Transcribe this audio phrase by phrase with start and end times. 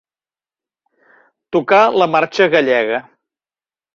[1.57, 3.03] Tocar la marxa gallega.